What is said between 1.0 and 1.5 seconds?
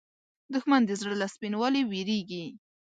زړه له